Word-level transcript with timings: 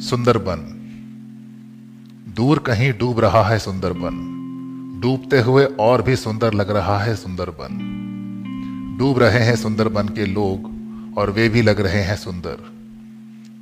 सुंदरबन। 0.00 0.72
दूर 2.36 2.58
कहीं 2.58 2.92
डूब 2.98 3.20
रहा 3.20 3.42
है 3.42 3.58
सुंदरबन। 3.58 4.32
डूबते 5.02 5.40
हुए 5.40 5.64
और 5.64 6.02
भी 6.02 6.16
सुंदर 6.16 6.54
लग 6.54 6.70
रहा 6.70 6.98
है 6.98 7.16
सुंदरबन। 7.16 7.68
डूब 8.98 9.18
रहे 9.18 9.38
हैं 9.38 9.56
सुंदरबन 9.56 10.08
के 10.08 10.26
लोग 10.26 10.76
और 11.18 11.30
वे 11.30 11.48
भी 11.48 11.62
लग 11.62 11.80
रहे 11.80 12.02
हैं 12.02 12.16
सुंदर। 12.16 12.56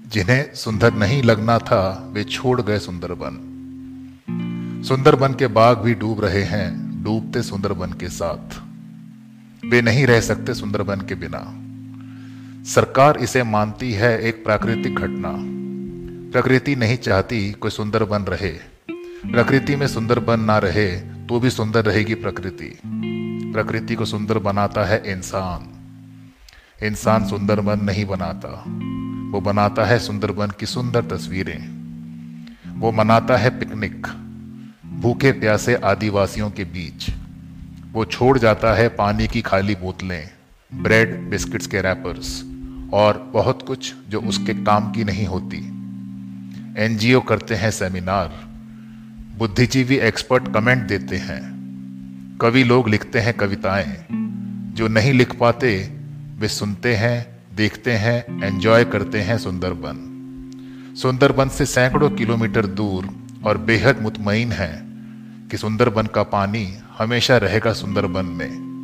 जिन्हें 0.09 0.55
सुंदर 0.55 0.95
नहीं 0.95 1.23
लगना 1.23 1.59
था, 1.59 2.11
वे 2.13 2.25
छोड़ 2.25 2.63
गए 2.63 2.79
सुंदरबन। 2.79 3.35
सुंदरबन 4.89 5.33
के 5.33 5.47
बाग 5.47 5.79
भी 5.79 5.95
डूब 5.95 6.25
रहे 6.25 6.43
हैं, 6.43 7.05
डूबते 7.05 7.43
सुंदरबन 7.43 7.93
के 7.93 8.09
साथ। 8.09 8.63
वे 9.67 9.83
नहीं 9.83 10.07
रह 10.07 10.21
सकते 10.21 10.55
सुंदरबन 10.55 10.97
के 10.97 11.15
बिना। 11.15 11.61
सरकार 12.65 13.17
इसे 13.17 13.43
मानती 13.43 13.93
है 13.93 14.23
एक 14.23 14.45
प्राकृतिक 14.45 14.95
घटना। 14.95 15.54
प्रकृति 16.35 16.77
नहीं 16.77 16.97
चाहती 16.97 17.53
कोई 17.53 17.71
सुंदर 17.71 18.05
बन 18.05 18.23
रहे। 18.23 18.49
प्रकृति 19.33 19.77
में 19.77 19.87
सुंदर 19.87 20.19
बन 20.19 20.41
ना 20.41 20.59
रहे 20.59 21.01
तो 21.01 21.41
भी 21.41 21.51
सुंदर 21.51 21.85
रहेगी 21.85 22.15
प्रकृति। 22.15 22.81
प्रकृति 23.53 23.95
को 23.95 24.05
सुंदर 24.05 24.39
बनाता 24.39 24.85
है 24.85 25.13
इंसान। 25.13 25.69
इंसान 26.83 27.27
सुंदर 27.27 27.61
बन 27.61 27.81
नहीं 27.81 28.05
बनाता। 28.05 28.65
वो 29.33 29.41
बनाता 29.41 29.85
है 29.85 29.99
सुंदर 29.99 30.33
बन 30.33 30.51
की 30.61 30.67
सुंदर 30.67 31.05
तस्वीरें। 31.05 31.61
वो 32.81 32.93
मनाता 32.93 33.37
है 33.37 33.59
पिकनिक, 33.59 34.07
भूखे 35.01 35.33
प्यासे 35.33 35.75
आदिवासियों 35.75 36.51
के 36.51 36.65
बीच। 36.65 37.11
वो 37.93 38.05
छोड़ 38.05 38.39
जाता 38.39 38.75
है 38.75 38.89
पानी 38.89 39.29
की 39.29 39.43
खाली 39.43 39.75
बोतलें, 39.75 40.31
ब्रेड, 40.75 41.31
बिस्किट्स 41.31 41.67
के 41.67 41.81
रैपर्स 41.81 42.43
और 42.95 43.31
बहुत 43.35 43.67
कुछ 43.67 43.95
जो 44.09 44.21
उसके 44.21 44.55
काम 44.55 44.93
की 44.93 45.05
नहीं 45.05 45.27
होती। 45.27 45.74
एनजीओ 46.79 47.21
करते 47.21 47.55
हैं 47.55 47.71
सेमिनार। 47.71 48.49
बुद्धिजीवी 49.39 49.97
एक्सपर्ट 49.97 50.55
कमेंट 50.55 50.83
देते 50.83 51.17
हैं। 51.17 51.55
कवि 52.41 52.65
लोग 52.65 52.89
लिखते 52.89 53.19
हैं 53.19 53.35
कविताएँ। 53.35 54.05
जो 54.75 54.89
नहीं 54.89 55.13
लिख 55.13 55.35
पाते, 55.35 55.93
वे 56.39 56.49
सुनते 56.49 56.95
हैं, 56.95 57.39
देखते 57.57 57.93
हैं, 57.93 58.45
एंजॉय 58.45 58.85
करते 58.85 59.21
हैं 59.21 59.39
सुंदरबन। 59.39 60.11
सुंदरबन 61.03 61.49
से 61.49 61.67
सैकड़ों 61.67 62.11
किलोमीटर 62.11 62.67
दूर 62.67 63.09
और 63.45 63.59
बेहद 63.59 64.03
मुतमईन 64.03 64.53
है 64.53 64.83
कि 65.51 65.57
सुंदरबन 65.57 66.07
का 66.07 66.23
पानी 66.23 66.75
हमेशा 66.99 67.37
रहेगा 67.37 67.73
सुंदरबन 67.73 68.27
में। 68.27 68.75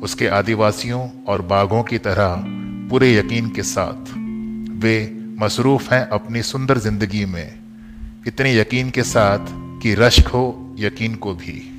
उसके 0.00 0.26
आदिवासियों 0.28 1.10
और 1.28 1.42
बाघों 1.42 1.82
की 1.82 1.98
तरह 1.98 2.44
पूरे 2.90 3.16
यकीन 3.16 3.50
के 3.50 3.62
साथ 3.62 4.14
वे 4.70 5.23
मसरूफ़ 5.38 5.94
हैं 5.94 6.08
अपनी 6.08 6.42
सुंदर 6.42 6.78
ज़िंदगी 6.78 7.24
में, 7.24 7.58
इतने 8.26 8.56
यकीन 8.56 8.90
के 8.90 9.02
साथ 9.02 9.46
कि 9.82 9.94
रश्क 9.94 10.26
हो, 10.26 10.74
यकीन 10.78 11.14
को 11.14 11.34
भी। 11.34 11.73